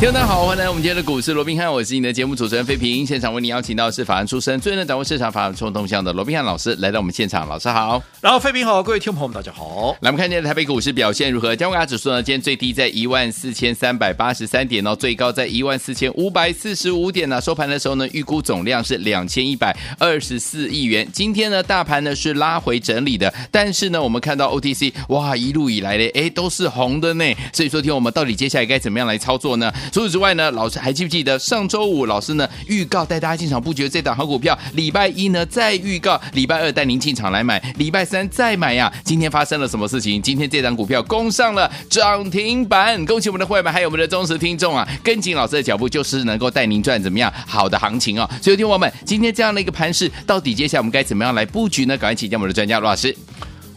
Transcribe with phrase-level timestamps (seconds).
[0.00, 3.04] 听众大家好，欢迎来到我们今天的股市罗宾汉，我是你的节目主持人费平。
[3.04, 8.02] 现场为你邀请到的是法案出身、最能掌握市场法案冲动向的罗宾汉老师来到我们现场，老师好。
[8.22, 9.94] 然后费平好，各位听众朋友们大家好。
[10.00, 11.54] 来，我们看今天的台北股市表现如何？
[11.54, 12.22] 加权指数呢？
[12.22, 17.38] 今天最低在一万四千三百八十三点哦，最高在一万四千五百四十五点呢。
[17.38, 21.06] 收盘的时候呢，预估总量是两千一百二十四亿元。
[21.12, 27.24] 今天呢，大盘呢是拉回整理的，但是呢，我们看到 OTC 哇，一路以来呢，哎，都是红的呢。
[27.52, 29.70] 所以说，听我们到底接下来该怎么样来操作呢？
[29.92, 34.56] 除此之外呢，老师还记不记得上周五老师呢预告带大家进场布局这档好股票？
[34.74, 38.92] 礼拜一呢再预告，礼拜二带您进场来买，礼拜三再买呀。
[39.04, 40.20] 今天发生了什么事情？
[40.22, 44.86] 今天这档股票攻上了涨停板，恭喜我们的会员们，还有我们的忠实听众啊！
[45.02, 48.28] 跟紧老师的脚步，就是能够带您赚怎么样好的行情啊！
[48.40, 51.96] 所以，听我们今天这样的一个盘势，到底接下来我们该怎么样来布局呢？
[51.96, 53.14] 赶快请教我们的专家罗老师。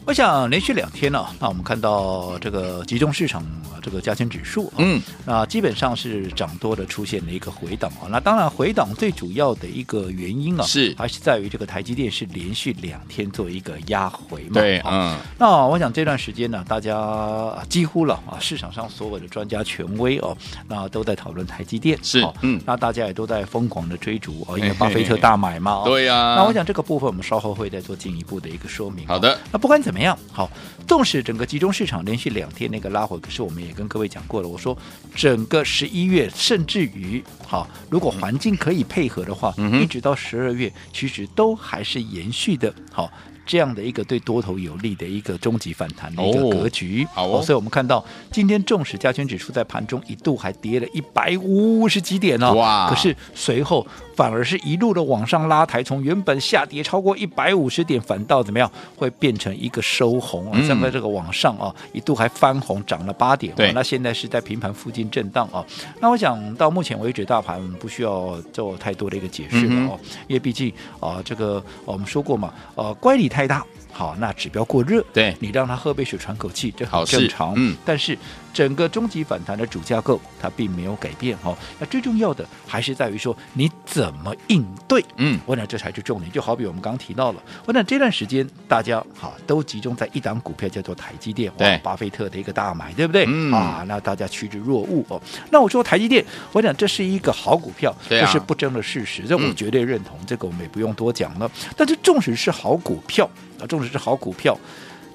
[0.05, 3.43] 我想连续两天呢、啊，那我们看到这个集中市场
[3.81, 8.07] 这个加权指数、啊，嗯，那基本上是涨多的出现了一个回档啊。
[8.09, 14.55] 那当然回档最主要的一个原因啊，是还是在于这个台积电是连续两天做一个压回嘛。
[14.55, 15.17] 对，嗯。
[15.39, 20.35] 那我想这段时间呢，大家几乎了啊，市场上所有的专家权威哦，
[20.67, 22.61] 那都在讨论台积电，是，嗯。
[22.65, 25.83] 那大家也都在疯狂的追逐哦，因为巴菲特大买嘛。
[25.85, 26.35] 对呀。
[26.35, 29.07] 那我想这个部分我们稍后会再做进一步的一个说明。
[29.07, 29.39] 好的。
[29.51, 30.49] 那不管怎么样，好，
[30.87, 34.77] 纵使整个集中市场连续两天那个拉回，可是我们也跟各位讲过了，我说
[35.15, 43.11] 整个十一月，甚至于好，如果环境可以配合的话，嗯、一直到十二月，其实都还是延续的，好。
[43.45, 52.89] 这样的一个对多头有利的一个终极反弹的一个格局，哦，所以我们看到今天纵使加权指数在盘中一度还跌了一百五十几点呢，哇！
[52.89, 60.59] 可是随后反而是一路的往上拉抬，从原本下跌超过一百五十点，反倒怎么样会变成一个收红啊？
[60.67, 63.53] 站在这个往上啊，一度还翻红，涨了八点。
[63.55, 65.65] 对，那现在是在平盘附近震荡啊。
[65.99, 77.53] 那我想到目前为止，大盘不需要做太多的一个解释了哦，因为毕竟啊，这个我们说过嘛，呃，乖离太大，好，那指标过热，对，你让他喝杯水喘口气，这很正常。
[77.55, 78.17] 嗯，但是。
[78.53, 81.57] 整个终极反弹的主架构，它并没有改变哈。
[81.79, 85.03] 那最重要的还是在于说你怎么应对。
[85.17, 86.31] 嗯，我想这才是重点。
[86.31, 93.25] 就好比我们刚刚提到了，我想这段时间大家哈都集中在一档股票叫做台积电，对，巴菲特的一个大买，对不对？
[93.27, 95.19] 嗯啊，那大家趋之若鹜哦。
[95.49, 101.49] 那我说台积电，我想这是一个好股票，这是不争的事实，这我绝对认同，这个我们也不用多讲了。
[101.75, 103.27] 但是纵使是好股票
[103.63, 104.57] 啊，纵使是好股票，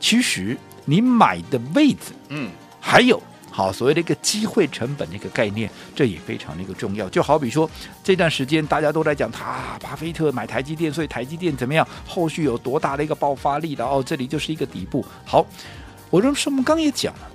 [0.00, 2.50] 其实你买的位置，嗯。
[2.81, 3.20] 还有
[3.50, 7.08] 好所谓的一个机会成本的一个概念，这也非常的一个重要。
[7.10, 7.69] 就好比说
[8.04, 11.87] 这段时间大家都在讲，他、啊、巴菲特买台积电，所以台积电怎么样？
[12.06, 13.84] 后续有多大的一个爆发力的？
[13.84, 15.04] 哦，这里就是一个底部。
[15.25, 15.44] 好，
[16.08, 17.28] 我认为我们刚也讲了，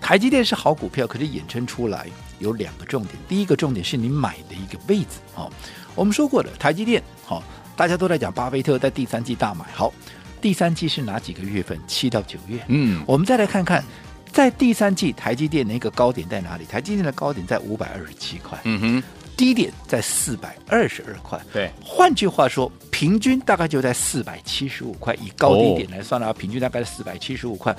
[0.00, 2.08] 台积电是好股票，可是衍生出来
[2.40, 3.14] 有两个重点。
[3.28, 5.20] 第一个重点是你买的一个位置。
[5.32, 5.50] 好，
[5.94, 7.42] 我们说过的，台积电好，
[7.80, 9.64] 大家都在讲巴菲特在第三季大买。
[9.72, 9.90] 好，
[10.38, 11.80] 第三季是哪几个月份？
[11.86, 12.62] 七到九月。
[12.68, 13.82] 嗯，我们再来看看。
[14.30, 16.66] 在第三季，台积电的一个高点在哪里？
[16.66, 19.02] 台积电的高点在五百二十七块，嗯哼，
[19.34, 21.40] 低点在四百二十二块。
[21.54, 25.14] 对，换句话说，平均大概就在四百七十五块。
[25.14, 27.74] 以高低点来算的话，平均大概是四百七十五块。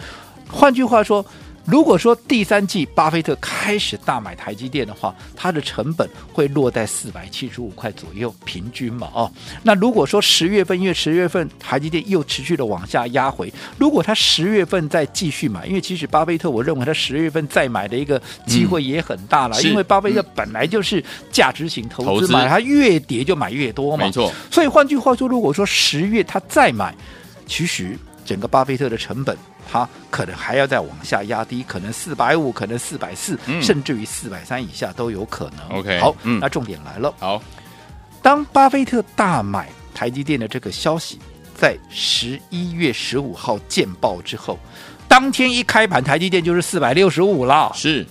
[0.49, 1.23] 换句话说。
[1.65, 9.31] 如果说第三季巴菲特开始大买台积电的话，它的成本会落在四百七十五块左右，平均嘛，哦，
[9.63, 24.31] 那如果说十月份，因为十月份台积电又持续的往下压回，如果他十月份再继续买，因为其实巴菲特我认为他十月份再买的一个机会也很大了，嗯、因为巴菲特本来就是价值型投资嘛，他越跌就买越多嘛，没错。
[24.49, 26.95] 所以换句话说，如果说十月他再买，
[27.45, 29.37] 其实整个巴菲特的成本。
[29.71, 35.79] 它可能还要再往下压低，可能四百五，可能四百四，甚至于四百三以下都有可能。
[35.79, 37.13] OK，好，嗯，那重点来了。
[37.17, 37.41] 好，
[38.21, 41.19] 当巴菲特大买台积电的这个消息
[41.55, 44.59] 在十一月十五号见报之后，
[45.07, 48.05] 当天一开盘，台积电就是四百六十五了，是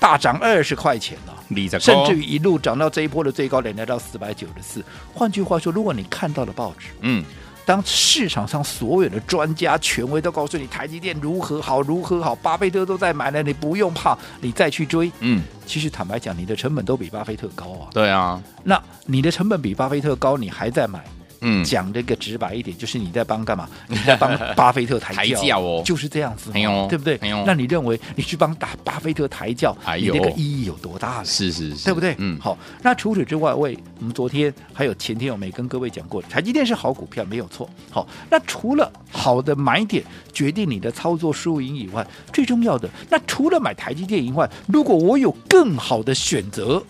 [0.00, 4.84] 大涨二十块钱了，甚至于一路涨到这一波的最高点来到四百九十四。
[5.14, 7.24] 换句话说，如果你看到了报纸，嗯。
[7.66, 15.10] 当市场上所有的专家权威都告诉你台积电如何好如何好，巴菲特都在买了，你不用怕，你再去追。
[15.20, 17.88] 嗯，其实坦白讲，你的成本都比巴菲特高啊。
[17.92, 21.02] 对啊，那你的成本比巴菲特高，你还在买，
[21.44, 23.68] 嗯讲这个直白一点，就是你在帮干嘛？
[23.86, 27.16] 你在帮巴菲特抬轿，哦就是这样子嘛，哎呦对不对？
[27.20, 31.24] 没有那你认为你去帮打巴菲特抬轿，你那个意义有多大呢？
[31.24, 32.14] 是是是，对不对？
[32.18, 32.58] 嗯，好。
[32.82, 37.68] 那除此之外，为我们昨天还有前天，我们也跟各位讲过，台积电是好股票，没有错。
[37.90, 40.02] 好，那除了好的买点
[40.32, 46.82] 决定你的操作输赢以外，最重要的，那除了买台积电以外，如果我有更好的选择，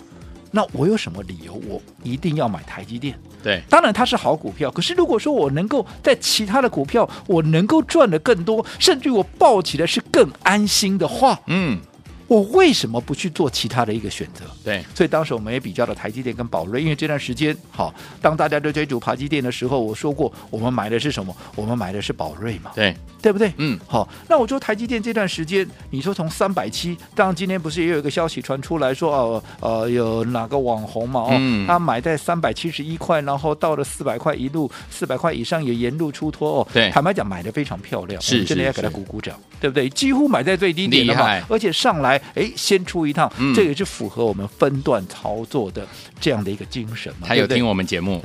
[0.56, 3.18] 那我有什么理由我一定要买台积电？
[3.42, 11.80] 对，当然它是好股票，可是如果说我能够在其他的股票我能够赚得更多，甚至于我抱起来是更安心的话，嗯，
[12.26, 14.44] 我为什么不去做其他的一个选择？
[14.64, 21.36] 对，所以当时我们也比较了台积电跟宝瑞，因为这段时间好，当大家都追逐台积电的时候，我说过我们买的是什么？
[21.54, 23.52] 我们买的是宝瑞嘛，对，对不对？
[23.58, 39.88] 嗯，好，那我说台积电这段时间，你说从三百七，当然今天不是也有一个消息传出来说，哦，呃，有哪个网红嘛，哦，嗯他买在三百七十一块，然后到了四百块，一路四百块以上也沿路出脱哦，对坦白讲买的非常漂亮，是真的要给他鼓鼓掌，对不对？
[39.90, 43.54] 几乎买在最低点的嘛，而且上来，哎，先出一趟，嗯。
[43.54, 45.86] 这也是符合我们分段操作的
[46.20, 48.20] 这样的一个精神嘛，他有听我们节目，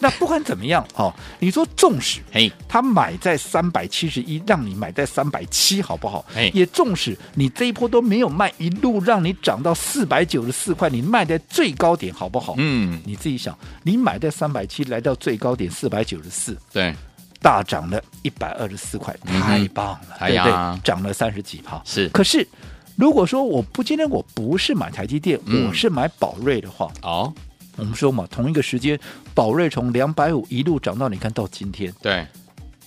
[0.00, 6.24] 那不管怎么样，哦，你说纵使嘿，他买在三百七十一，让你买在三百七，好不好？
[6.34, 6.50] 哎？
[6.52, 12.54] 也纵使你这一波都没有卖，一路让你涨到四百九十四块，你卖在最高点，好不好？
[12.58, 16.94] 嗯，你自己想，你买在三百七，来到最高点四百九十四，对，
[17.40, 20.52] 大涨了一百二十四块，太棒了，哎对不对？
[20.52, 20.80] 呀？
[20.84, 21.80] 涨了三十几趴。
[21.84, 22.08] 是。
[22.10, 22.46] 可是
[22.96, 27.32] 如果说我不今天我不是买台积电，嗯我是买宝瑞的话，哦，
[27.76, 28.98] 我们说嘛，同一个时间，
[29.34, 31.92] 宝瑞从两百五一路涨到你看到今天。
[32.00, 32.26] 对，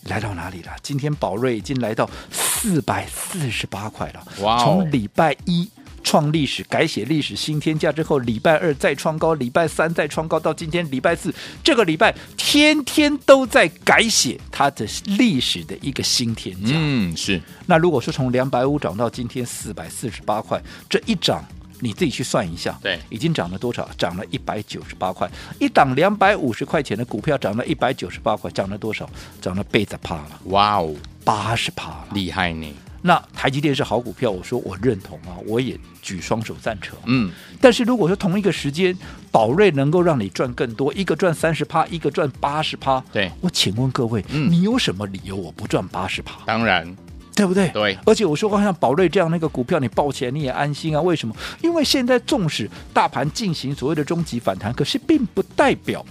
[0.06, 0.72] 来到哪里了？
[0.82, 4.26] 今天宝瑞已经来到四百四十八块了。
[4.42, 5.70] 哇哦从礼拜一
[6.04, 16.72] 创历史、改写历史新天价之后，礼拜二再创高，礼拜三再创高，到今天礼拜四，这个礼拜天天都在改写它的历史的一个新天价。
[16.74, 21.44] 嗯，是，那如果说从两百五涨到今天四百四十八块，这一涨。
[21.82, 23.90] 你自己去算一下，对已经涨了多少？
[23.98, 25.32] 涨了一百九十八块，
[25.62, 29.10] 一档两百五十块钱的股票涨了一百九十八块，涨了多少？
[29.42, 30.94] 涨了倍子趴了，哇哦，
[31.24, 32.08] 八十趴了。
[32.12, 32.68] 厉害呢，
[33.02, 36.98] 那台积电是好股票，我说我认同啊，我也举双手赞成。
[37.06, 37.32] 嗯，
[37.62, 38.98] 但是如果说同一个时间，
[39.32, 46.42] 宝瑞能够让你赚更多，一个赚三十趴，一个赚八十趴，对我请问各位，嗯你有什么理由我不赚八十趴？
[46.46, 46.96] 当然，
[47.36, 47.70] 对不对？
[47.70, 51.02] 对而且我说过，像宝瑞这样那个股票，你抱起来你也安心啊？
[51.02, 51.34] 为什么？
[51.62, 56.06] 因为现在纵使大盘进行所谓的终极反弹，可是并不代表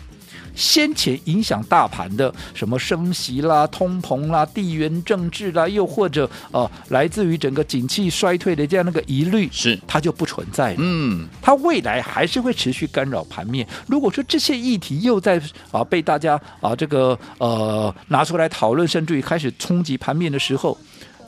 [0.58, 10.76] 先前影响大盘的什么升息啦、通膨啦、地缘政治啦，又或者呃来自于整个景气衰退的这样那个疑虑，是它就不存在了。
[10.81, 13.64] 嗯，它未来还是会持续干扰盘面。
[13.87, 15.40] 如果说这些议题又在
[15.70, 20.76] 啊被大家啊这个呃拿出来讨论，甚至于开始冲击盘面的时候，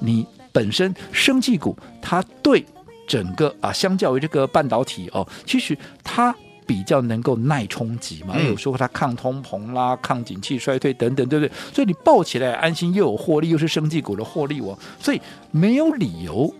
[0.00, 2.66] 你本身生技股它对
[3.06, 6.34] 整个啊相较于这个半导体哦，其实它。
[6.70, 11.52] 比较能够耐冲击嘛，有时候它抗通膨啦、抗景气衰退等等，对不对？
[11.74, 15.20] 所以你抱起来安心，又有获利，又是生技股的获利哦，所以
[15.50, 16.54] 没有理由。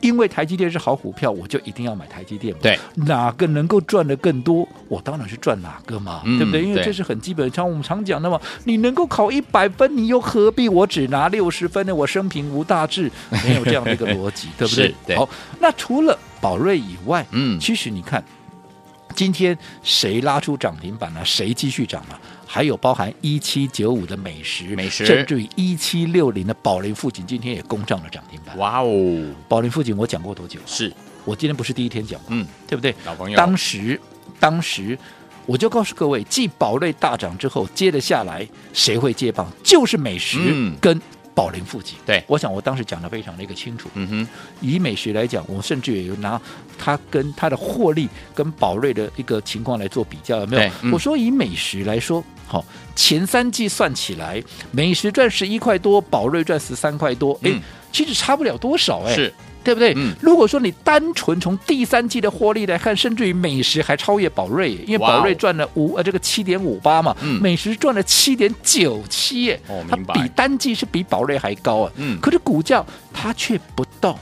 [0.00, 2.60] 因为台积电是好股票，我就一定要买台积电嘛。
[2.62, 6.62] 对，哪个能够赚的更多，我当然是赚哪个嘛，嗯对不对？
[6.62, 11.94] 因为这是很基本，像我们常讲的嘛，你能够考一百分，你又何必我只拿六十分呢？
[11.94, 13.10] 我生平无大志，
[13.44, 14.92] 没有这样的一个逻辑，对不对？
[15.06, 15.28] 对好，
[15.60, 18.24] 那除了宝瑞以外，嗯其实你看，
[19.12, 22.20] 今天谁拉出涨停板了、谁继续涨了？
[22.46, 28.56] 还有包含一七九五的美食，美食甚至于一七六零的宝林富锦，今天也攻上了涨停板。
[28.58, 30.60] 哇哦，宝林富锦我讲过多久？
[30.66, 30.92] 是，
[31.24, 32.94] 我今天不是第一天讲吗，嗯，对不对？
[33.06, 33.98] 老朋友，当时，
[34.38, 34.98] 当时
[35.46, 39.50] 我就告诉各位，继宝瑞大涨之后，接着下来谁会接棒？
[39.64, 41.00] 就是美食嗯跟
[41.34, 41.96] 宝林附近。
[42.04, 43.88] 对我想我当时讲的非常的一个清楚。
[43.94, 44.28] 嗯哼，
[44.60, 46.40] 以美食来讲，我甚至也有拿
[46.78, 50.70] 它跟它的获利跟宝瑞的一个情况来做比较，有没有？
[50.82, 57.60] 嗯我说以美食来说，好，前三季算起来，美食赚十一块多，宝瑞赚十三块多，哎、嗯
[57.92, 59.92] 其实差不了多少，哎，是，对不对？
[59.96, 60.14] 嗯。
[60.20, 67.40] 如果说你单纯从第三季的获利来看，甚至于美食还超越宝瑞，因为宝瑞赚了五呃这个七点五八嘛，嗯。
[67.40, 71.92] 美食赚了七点九七耶，它比单季是比宝瑞还高啊。
[71.96, 72.18] 嗯。
[72.20, 74.18] 可是股价它却不到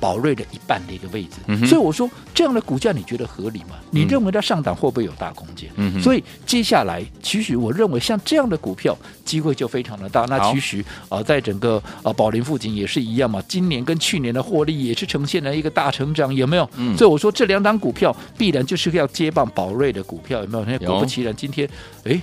[0.00, 3.76] 宝瑞的一半的一个位置，嗯所以我说这样的股价你觉得合理吗？
[3.90, 5.70] 你认为它上档会不会有大空间？
[5.76, 10.24] 嗯所以接下来其实我认为像这样的股票机会就非常的大。
[10.26, 16.68] 那其实啊、呃，在整个啊宝林附近也是一样嘛，今年跟去年的获利也是呈现了一个大成长，有没有？
[16.76, 20.64] 嗯所以我说这两档股票必然就是要接棒宝瑞的股票，有没有？
[20.64, 21.68] 那有果不其然，今天
[22.04, 22.20] 哎。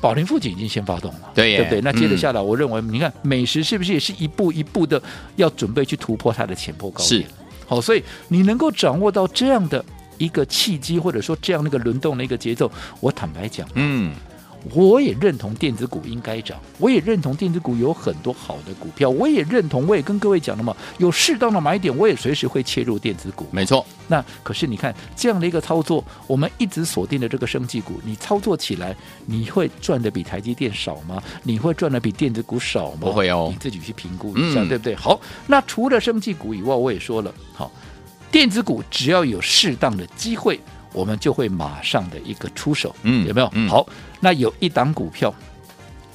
[0.00, 1.80] 宝林富锦已经先发动了，对对不对？
[1.82, 2.18] 那接着嗯。
[2.18, 5.00] 下来，我认为你看美食是不是也是一步一步的
[5.36, 7.22] 要准备去突破它的前波高点？
[7.22, 7.26] 是，
[7.66, 9.84] 好，所以你能够掌握到这样的
[10.18, 14.14] 一个契机，或者说这样的一个轮动的一个节奏，我坦白讲，嗯，
[14.74, 23.46] 我也认同电子股应该涨，我也认同电子股有很多好的股票，我也认同，我也跟各位讲了嘛，有适当的买点，我也随时会切入电子股。
[23.50, 31.22] 没错，那可是你看这样的一个操作，我们一直锁定的这个生技股，你操作起来，你会赚的比台积电少吗？
[31.42, 32.98] 你会赚的比电子股少吗？
[33.00, 34.94] 不会哦你自己去评估一下，嗯对不对？
[34.94, 37.72] 好，那除了生技股以外，我也说了，好，
[38.30, 40.60] 电子股只要有适当的机会，
[40.92, 43.48] 我们就会马上的一个出手，嗯有没有？
[43.54, 43.86] 嗯好，
[44.20, 45.32] 那有一档股票，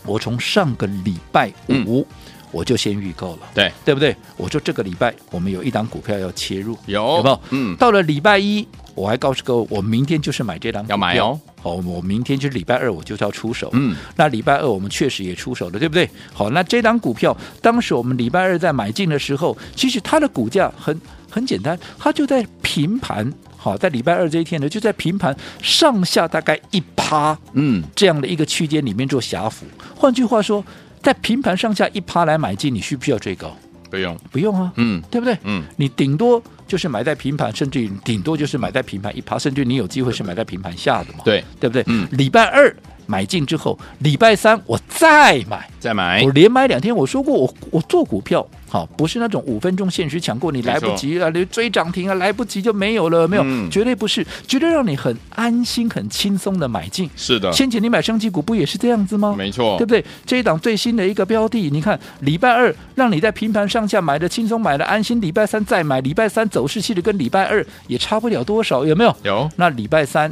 [0.05, 2.05] 我从上个礼拜五、
[2.51, 3.39] 我就先预购了。
[3.53, 4.15] 对，对不对？
[4.38, 7.41] 我说这个礼拜我们有一档股票要切入，有有没有？
[7.51, 11.39] 嗯，到了礼拜一，我还告诉各位，我明天就是买这档股票要买哦。
[11.62, 13.70] 好，我明天就是礼拜二，我就是要出手。
[13.74, 16.08] 嗯，那礼拜二我们确实也出手了，对不对？
[16.32, 23.34] 好，那这档股票当时我们礼拜二在买进的时候，其实它的股价很很简单，它就在平盘。
[23.66, 29.66] 好，在礼拜二这一天呢，就在平盘上下大概一趴，嗯，这样的一个区间里面做狭幅。
[29.96, 30.64] 换句话说，
[31.02, 33.52] 在平盘上下一趴来买进，你需不需要追高？
[33.90, 35.36] 不用，不用啊，嗯对不对？
[35.46, 41.84] 嗯，你顶多就是买在平盘，甚至于顶多就是买在平盘一趴，甚至你有机会是买在平盘下的嘛，对，对不对？
[41.88, 42.72] 嗯礼拜二
[43.08, 46.96] 买进之后，礼拜三我再买，再买我，连买两天。
[46.96, 57.10] 我说过我，我我做股票，好，不是那种五分钟限时抢购，你来不及啊，你追涨停啊，来不及就没有了，没有，嗯绝对不是，绝对让你很安心、很轻松的买进。
[57.15, 59.34] 是的，先前你买升级股不也是这样子吗？
[59.38, 60.03] 没错，对不对？
[60.25, 69.15] 这一档最新的一个标的，你看礼拜二让你在平盘上下买的轻松，买的安心，礼拜三再买，礼拜三走势其实跟礼拜二也差不了多少，有没有？
[69.24, 70.29] 有，那礼拜三、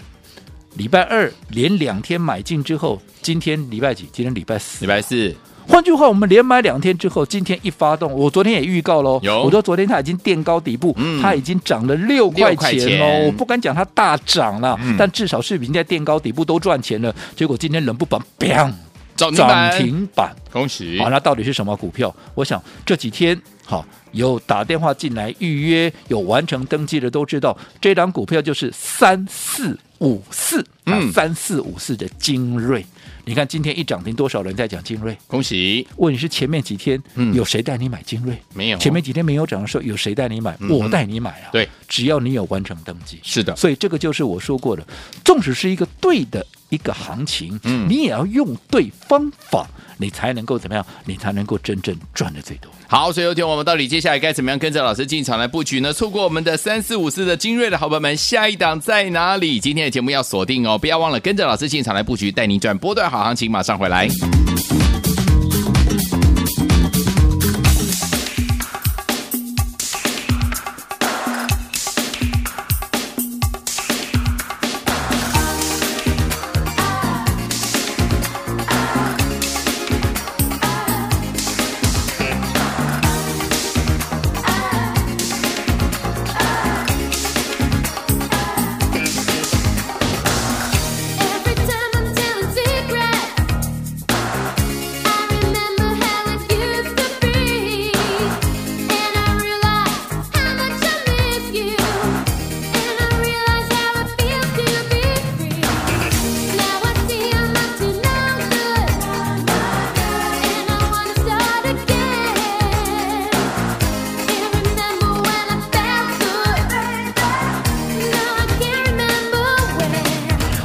[0.76, 4.10] 礼拜二连两天买进之后，今天礼拜几？
[4.12, 4.84] 今天礼拜四。
[4.84, 5.34] 礼拜四，
[5.68, 17.14] 换句话，我们连买两天之后，今天一发动，我昨天也预告喽，我说昨天它已经垫高底部，嗯它已经涨了六块6块钱我不敢讲它大涨了，嗯但至少是已经在垫高底部都赚钱了。
[17.36, 18.72] 结果今天人不保，砰，
[19.16, 20.36] 涨停板，停板。
[20.52, 22.14] 恭喜，好，那到底是什么股票？
[22.36, 32.86] 我想这几天好有打电话进来预约、有完成登记的都知道，这档股票就是三四五四，嗯三四五四的精锐。
[33.26, 35.18] 你看今天一涨停，多少人在讲精锐？
[35.28, 38.38] 恭喜，问你是前面几天、嗯有谁带你买精锐？
[38.54, 40.56] 没有，前面几天没有涨的时候，有谁带你买？
[40.60, 41.50] 嗯我带你买啊！
[41.52, 44.86] 对，只要你有完成登记，是的，所以这个就是我说过的，
[45.24, 50.84] 纵使是一个对的一个行情，嗯你也要用对方法，你才能够怎么样？
[51.06, 52.72] 你才能够真正赚的最多。
[52.88, 55.94] 好，所以有天我们到底接下来该怎么样跟着老师进场来布局呢？
[55.94, 59.60] 错过我们的三四五四的精锐的好朋友们，下一档在哪里？
[59.60, 64.08] 今天的节目要锁定哦，不要忘了跟着老师进场来布局，带您赚波段好行情，马上回来。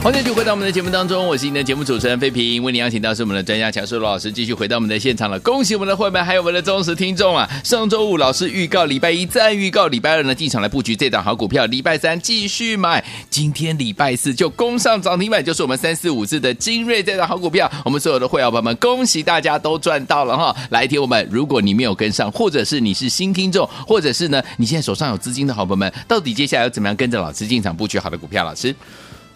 [0.09, 5.39] 欢迎继续回到我们的节目当中，我是您的节目主持人费平，为您邀请到是我们的专家强叔罗老师，继续回到我们的现场了。
[5.41, 7.47] 恭喜我们的会员，还有我们的忠实听众啊！
[7.63, 17.71] 上周五老师预告，礼拜一再预告，礼拜二呢进场来布局这档好股票，礼拜三继续买，今天礼拜四就攻上涨停板，就是我们三四五四的精锐这档好股票。
[17.85, 20.57] 我们所有的会员朋友们，恭喜大家都赚到了哈！
[20.71, 28.43] 来听我们，如果你没有跟上，或者是你是新听众，或者是呢你现在手上有资金的好朋友们，到底接下来要怎么样跟着老师进场布局好的股票？
[28.43, 28.75] 老师。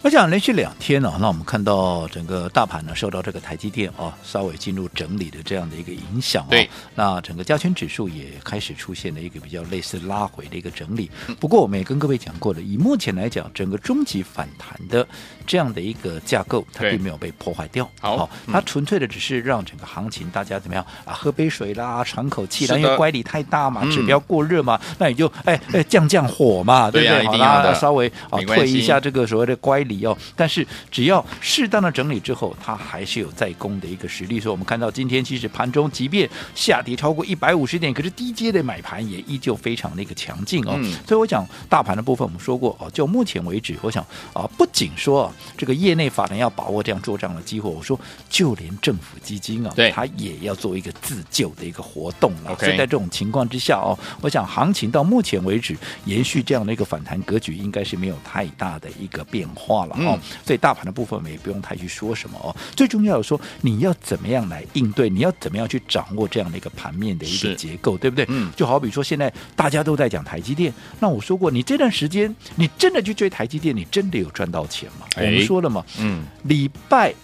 [0.03, 11.09] 我想连续两天呢、那我们看到整个大盘呢受到这个台积电啊稍微进入整理的这样的一个影响啊，对，那整个加权指数也开始出现了一个比较类似拉回的一个整理。
[11.39, 15.07] 不过我们也跟各位讲过了，以目前来讲，整个中级反弹的
[15.47, 17.89] 这样的一个架构，它并没有被破坏掉。
[18.01, 27.15] 好嗯它纯粹的只是让整个行情大家怎么样啊，喝杯水啦，喘口气啦，因为乖离太大嘛，嗯指标过热嘛，那你就哎哎降降火嘛，对不对？
[27.15, 29.92] 好对呀一定要稍微啊退一下这个所谓的乖离。
[30.35, 34.41] 但是只要适当的整理之后，它还是有再攻的一个实力。
[34.41, 40.73] 所以我们看到今天其实盘中即便下跌超过一百五十点，可是低阶的买盘也依旧非常的一个强劲哦。
[40.77, 52.57] 嗯、所以我想大盘的部分，我们说过哦，就目前为止，我想啊，不仅说、啊、这个业内法人要把握这样做账的机会，我说就连政府基金啊，对，它也要做一个自救的一个活动了。
[52.63, 60.19] 以在这种情况之下哦，我想行情到目前为止延续这样的一个反弹格局，应该是没有太大的一个变化了哦。
[60.19, 62.55] 嗯、所以大盘的部分，我们也不用太去说什么哦。
[62.77, 65.09] 最重要的说，你要怎么样来应对？
[65.09, 68.25] 你要怎么样去掌握这样的一个盘面的一个结构，对不对？
[68.29, 75.07] 嗯，就好比说现在大家都在讲台积电，那我说过，你这段时间你真的去追台积电，你真的有赚到钱吗？
[75.17, 77.15] 哎、我们说了嘛，嗯，礼拜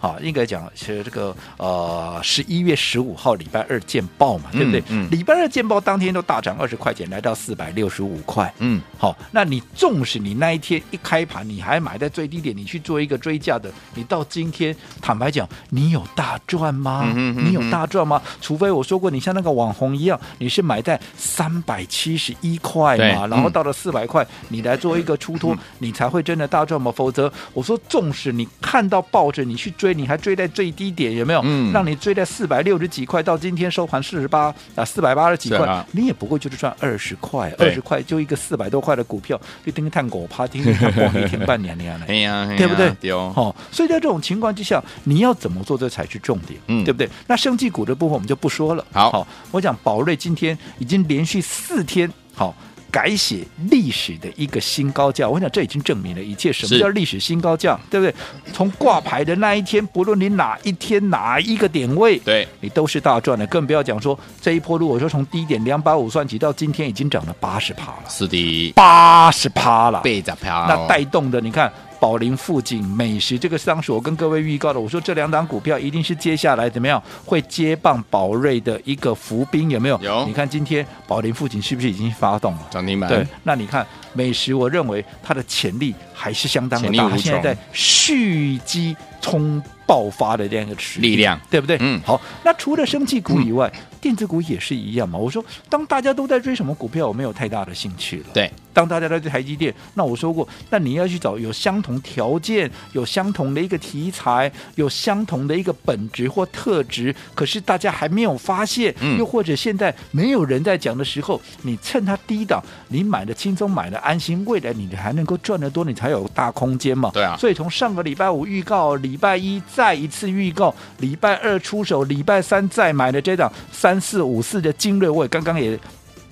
[0.00, 0.08] 二。
[0.08, 4.80] 好，应该讲是这个呃，十一月十五号礼拜二见报嘛，对不对？
[4.88, 5.06] 嗯。
[5.06, 8.52] 嗯礼拜二见报当天都大涨二十块钱，来到四百六十五块。
[8.58, 8.80] 嗯。
[8.96, 17.12] 好，那你纵使你那一天一开盘你还买在最低点，你去做一个追价的，你到今天坦白讲，你有大赚吗？
[17.14, 18.22] 你有大赚吗？
[18.40, 26.92] 除非我说过，你像那个网红一样，你是买在三百七十一块嘛，嗯、然后到了四百块，你来做一个出脱，嗯、你才会真的大赚嘛？
[26.92, 29.87] 否则，我说纵使你看到抱着你去追。
[29.94, 31.40] 你还追在最低点有没有？
[31.44, 42.06] 嗯，让你追在四百六十几块，到今天收盘四十八啊，四百八十几块，啊、你也不过就是赚二十块，二十块就一个四百多块的股票，就盯探狗趴，盯看光一天半年那样的，
[42.56, 42.90] 对不对？
[43.00, 47.08] 对哦，所以在这种情况之下，你要怎么做，这才是重点，嗯，对不对？
[47.26, 48.84] 那生技股的部分我们就不说了。
[48.92, 52.54] 好，好，我讲宝瑞今天已经连续四天好。
[52.90, 56.52] 改写历史的一个新高价，我想这已经证明了一切。
[56.52, 57.78] 什么叫历史新高价？
[57.90, 58.14] 对不对？
[58.52, 63.46] 从挂牌的那一天，不论你哪一天哪一个点位，对你都是大赚的。
[63.48, 68.04] 更不要讲说这一波，如果说从低点两百五算起，到今天已经涨了八十趴了。
[68.08, 70.66] 是的，八十趴了，倍涨趴。
[70.68, 71.72] 那带动的，你看。
[72.00, 79.98] 宝林富锦美食这个当时我跟各位预告的，我说这两档股票一定是接下来怎么样会接棒宝瑞的一个伏兵，有没有？
[80.02, 80.24] 有。
[80.26, 82.66] 你看今天宝林富锦是不是已经发动了？
[82.70, 83.08] 涨停板。
[83.08, 91.76] 对，那你看美食，我认为它的潜力还是相当的大，它现在在蓄积冲爆发的这样一个实力量，对不对？
[91.80, 92.00] 嗯。
[92.04, 95.18] 好，那除了生技股以外，嗯、电子股也是一样嘛。
[95.18, 98.26] 我说，当大家都在追什么股票，我没有太大的兴趣了。
[98.32, 98.50] 对。
[98.78, 117.10] 当大家在追台积电，那我说过，那你要去找有相同条件、有相同的一个题材、有相同的一个本质或特质，可是大家还没有发现，嗯、又或者现在没有人在讲的时候，你趁它低档，你买的轻松，买的安心，未来你还能够赚得多，你才有大空间嘛。
[117.12, 117.36] 对啊。
[117.36, 125.76] 所以从上个礼拜五预告，礼拜一再一次预告，礼拜二出手，礼拜三再买的这档三四五四的精锐，我也刚刚也。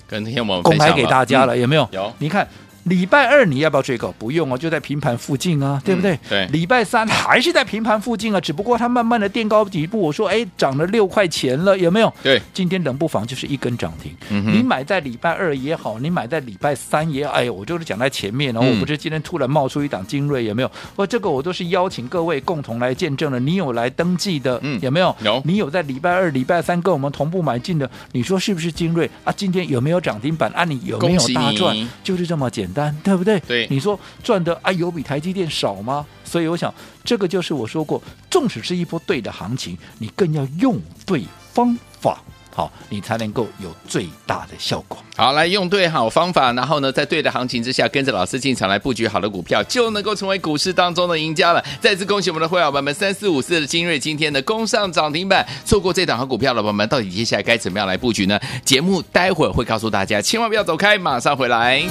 [0.07, 1.89] 跟天我们公开给大家了，有没有？
[1.93, 2.47] 有，你看。
[2.87, 4.15] 礼拜二你要不要追高？
[4.17, 6.15] 不用哦，就在平盘附近啊，对不对？
[6.15, 6.47] 嗯、对。
[6.47, 10.01] 礼拜三还是在平盘附近啊，只不过它慢慢的垫高底部。
[10.01, 12.13] 我说，哎，涨了六块钱了，有没有？
[12.23, 12.41] 对。
[12.55, 14.15] 今天冷不防就是一根涨停。
[14.31, 20.71] 嗯、哼你买在礼拜二也好，你买在礼拜三也好，哎，我就是讲在前面，然后我不是今天突然冒出一档精锐，有没有？
[20.95, 23.41] 我这个我都是邀请各位共同来见证的。
[23.41, 25.15] 你有来登记的，嗯，有没有？
[25.25, 25.43] 有。
[25.45, 29.33] 你有在礼拜二、礼拜三跟我们同步买进的，你说是不是精锐啊？
[29.37, 30.63] 今天有没有涨停板啊？
[30.63, 31.77] 你有没有大赚？
[32.05, 33.41] 就是这么简单，对不对？
[33.41, 33.67] 对。
[33.71, 36.05] 你说赚的啊有比台积电少吗？
[36.25, 36.73] 所以我想，
[37.05, 42.21] 这个就是我说过，纵使是一波对的行情，你更要用对方法，
[42.55, 44.99] 好，你才能够有最大的效果。
[45.17, 51.65] 好，来用对好方法，然后呢，在对的行情之下，跟着老师进场来布局好的股票，就能够成为股市当中的赢家了。
[51.81, 58.39] 再次恭喜我们的会员朋友们，三四五四的精锐今天的攻上涨停板，错过这档好股票的朋友们，到底接下来该怎么样来布局呢？
[58.65, 61.83] 节目待会儿会告诉大家，千万不要走开，马上回来。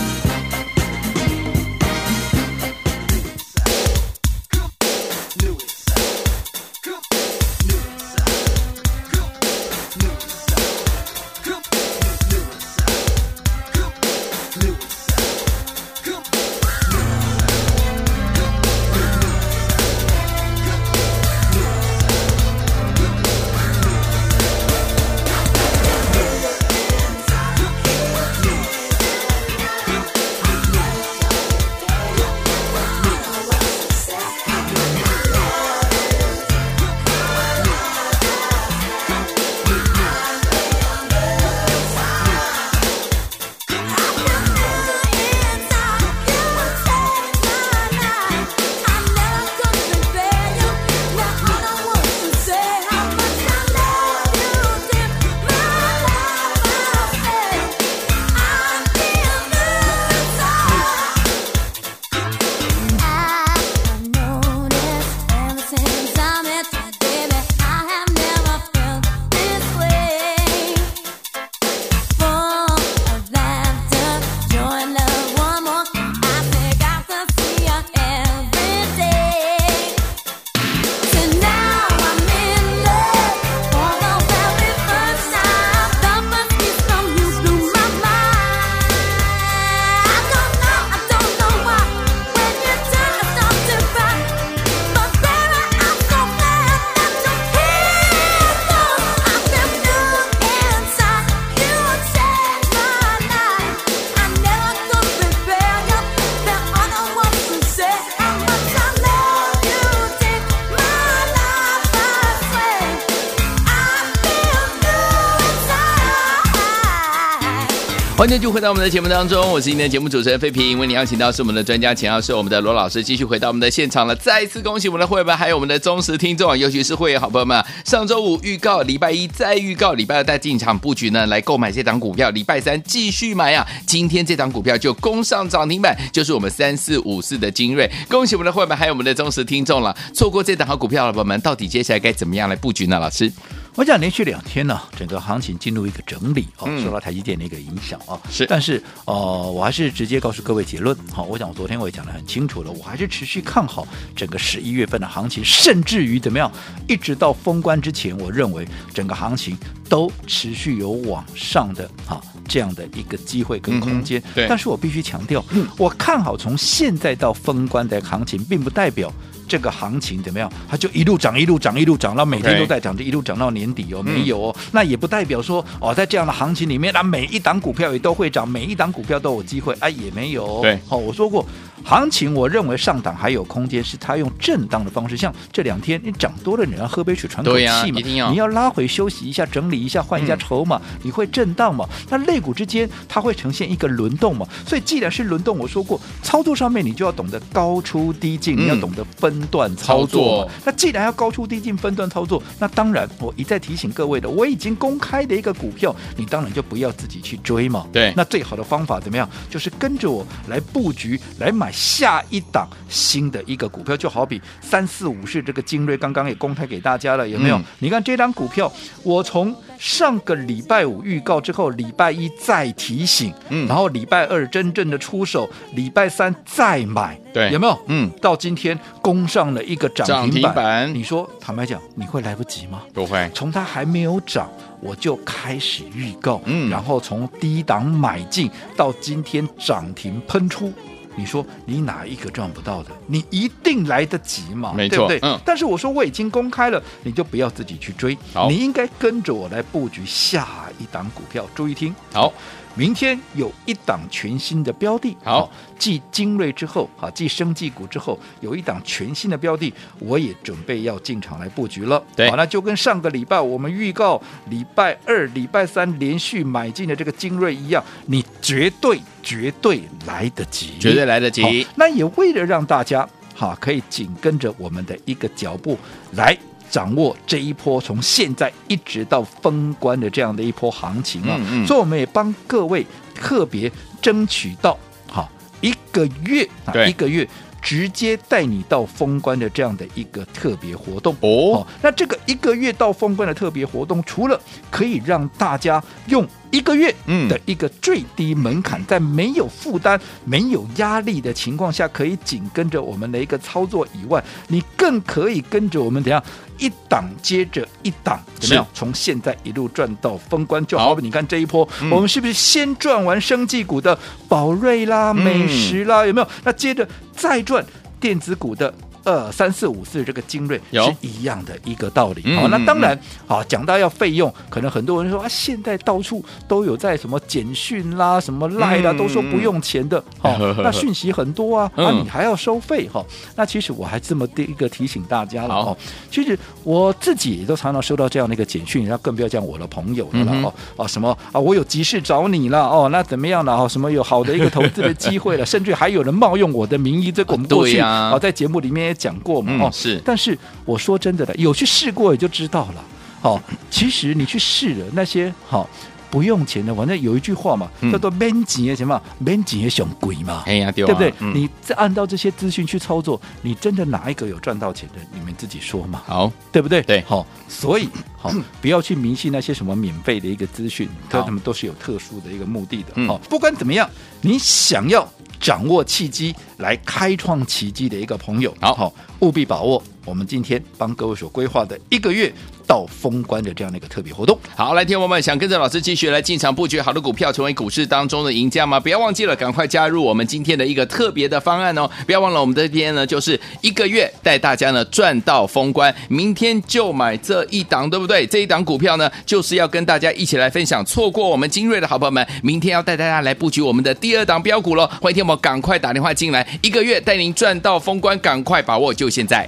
[118.40, 124.16] 就回到我们的节目当中，我是今天的节目主持人费平，为你邀请到是我们的专家钱老师，我们的罗老师，继续回到我们的现场了。
[124.16, 127.64] 再一次恭喜我们的会员，还有我们的忠实听众，尤其是会员好朋友们。
[127.86, 132.30] 上周五预告，礼拜一再预告，礼拜二再进场布局呢，来购买这档股票。
[132.32, 137.90] 礼拜三继续买啊，今天这档股票就攻上涨停板，就是我们三四五四的精锐。
[138.10, 139.96] 恭喜我们的会员，还有我们的忠实听众了。
[140.14, 143.00] 错过这档好股票的朋友们，到底接下来该怎么样来布局呢？
[143.00, 143.32] 老师？
[143.76, 148.18] 我讲连续两天呢，整个行情进入一个整理哦，受到台积电的一个影响啊。
[148.32, 150.96] 是，但是呃，我还是直接告诉各位结论。
[151.12, 153.86] 好，我想我昨天我也讲的很清楚了，我还是持续看好
[154.16, 156.50] 整个十一月份的行情，甚至于怎么样，
[156.88, 159.58] 一直到封关之前，我认为整个行情
[159.90, 164.24] 都持续有往上的哈这样的一个机会跟空间。
[164.34, 165.44] 对，但是我必须强调，
[165.78, 169.12] 我看好从现在到封关的行情，并不代表。
[169.48, 170.52] 这个行情怎么样？
[170.70, 174.02] 它就一路涨，一路涨，一路涨，到每天都在涨，就一路涨到年底哦。
[174.02, 180.62] 没有哦，那也不代表说哦，在这样的行情里面，那每一档股票也都会涨，每一档股票都有机会啊，也没有。
[180.62, 181.46] 对，好，我说过。
[181.84, 191.88] 行情我认为上档还有空间，是它用震荡的方式，像这两天你涨多了，你要喝杯水喘口气嘛，要你要拉回休息一下，整理一下，换一下筹码，嗯、你会震荡嘛？
[192.10, 194.48] 那肋骨之间它会呈现一个轮动嘛？
[194.66, 200.52] 所以既然是轮动，我说过操作上面你就要懂得高出低进，嗯、你要懂得分段操作，操作。
[200.66, 207.88] 那既然要高出低进，分段操作，那当然我一再提醒各位的，我已经公开的一个股票，你当然就不要自己去追嘛。
[207.92, 209.30] 对，那最好的方法怎么样？
[209.50, 217.58] 就是跟着我来布局，来买下一档新的一个股票，就好比三四五是这个精锐，刚刚也公开给大家了，有没有？
[217.58, 218.72] 嗯、你看这张股票，
[219.04, 227.78] 我从上个礼拜五预告之后，礼拜一再提醒，嗯，然后礼拜二真正的出手，礼拜三再买，对，有没有？
[227.88, 232.82] 嗯，到今天攻上了一个涨停板，你说坦白讲，你会来不及吗？
[232.94, 234.50] 不会，从它还没有涨，
[234.82, 240.74] 我就开始预告，嗯，然后从低档买进到今天涨停喷出。
[241.16, 242.92] 你说你哪一个赚不到的？
[243.08, 244.74] 你一定来得及嘛？
[244.74, 245.30] 没错，对不对？
[245.30, 245.40] 嗯。
[245.46, 248.18] 但是我说我已经公开了，你就不要自己去追，
[248.50, 251.46] 你应该跟着我来布局下一档股票。
[251.56, 252.32] 注意听，好。
[252.76, 262.04] 明天有一档全新的标的，好，继精锐之后，好，继生技股之后，有一档全新的标的，我也准备要进场来布局了。
[262.16, 271.66] 对，好，那就跟上个礼拜我们预告礼拜二、礼拜三连续买进的这个精锐一样，你绝对绝对来得及，绝对来得及。
[271.76, 275.78] 那也为了让大家好可以紧跟着我们的一个脚步
[276.12, 276.38] 来。
[276.76, 287.26] 掌握这一波从现在一直到封关的这样的一波行情啊，嗯嗯、所以我们也帮各位特别争取到好一个月啊，一个月
[287.62, 291.66] 直接带你到封关的这样的一个特别活动哦。
[291.82, 294.38] 那这个一个月到封关的特别活动，除了
[294.70, 296.28] 可以让大家用。
[296.56, 296.96] 一个月
[297.28, 306.24] 的一个最低门槛，在没有负担、没有压力的情况下，可以紧跟着我们的一个操作以外，你更可以跟着我们怎样
[306.58, 308.66] 一档接着一档，怎么样？
[308.74, 313.98] 从现在一路赚到封关，就好比你看这一波，我们是不是先赚完生技股的
[314.30, 316.28] 宝瑞啦、美食啦，有没有？
[316.46, 317.66] 那接着再赚
[318.00, 318.74] 电子股的。
[319.06, 322.36] 呃，三四五四这个精锐是一样的一个道理。
[322.36, 330.04] 好、哦，那当然，好讲到要费用，可能很多人说啊，现在到处都有在什么简讯啦、什么赖啦，都说不用钱的。
[330.18, 333.06] 好、哦，那讯息很多啊， 啊，你还要收费哈、哦？
[333.36, 335.78] 那其实我还这么第一个提醒大家了哦。
[336.10, 340.54] 其实我自己也都常常收到这样的一个简讯，然后更不要讲我的朋友了哦。
[340.78, 343.54] 啊，什么啊，我有急事找你了哦，那怎么样了？
[343.56, 345.46] 哦，什么有好的一个投资的机会了？
[345.46, 348.95] 甚至还有人冒用我的名义，这个我们过去啊、哦，在节目里面。
[348.96, 349.66] 讲过嘛？
[349.66, 350.02] 哦，是。
[350.06, 352.84] 但是我说真的了，有去试过也就知道了。
[353.22, 355.68] 好，其实你去试了那些好
[356.12, 360.44] 不用钱的，反正有一句话嘛，叫做“免钱的什么，免钱的上鬼嘛”。
[360.48, 361.14] 哎呀，对不对？
[361.20, 365.02] 你再按照这些资讯去操作，你真的哪一个有赚到钱的？
[365.12, 366.04] 你们自己说嘛。
[366.06, 366.82] 好，对不对？
[366.84, 367.02] 对。
[367.02, 368.32] 好，所以好，
[368.62, 373.08] 不要去迷信那些什么免费的一个资讯，他们都是有特殊的一个目的的。
[373.08, 373.90] 好，不管怎么样，
[374.22, 375.06] 你想要。
[375.40, 378.74] 掌握契机来开创奇迹的一个朋友，好。
[378.74, 382.32] 好务必把握我们今天帮各位所规划的一个月
[382.68, 384.38] 到封关的这样的一个特别活动。
[384.56, 388.80] 好，来听我们想跟着老师继续来进场布局好的股票，成为股市当中的赢家吗？
[388.80, 391.90] 不要忘记了，赶快加入我们今天的一个特别的方案哦！
[392.06, 398.26] 不要忘了，我们这边呢就是一个月带大家呢赚到封关，明天就买这一档，对不对？
[398.28, 400.84] 这一档股票呢就是要跟大家一起来分享。
[400.86, 404.88] 错过我们精锐的好朋友们，明天要带大家来布局我们的第二档标股喽！
[405.02, 409.48] 欢迎听我们赶快打电话进来，一个月带您赚到封关，赶快把握，就现在。